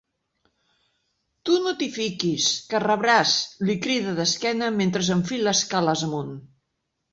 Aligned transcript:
Tu 1.49 1.57
no 1.65 1.73
t'hi 1.81 1.89
fiquis, 1.97 2.47
que 2.71 2.81
rebràs 2.85 3.35
–li 3.67 3.77
crida 3.85 4.15
d'esquena 4.23 4.73
mentre 4.81 5.07
enfila 5.19 5.57
escales 5.61 6.09
amunt. 6.11 6.37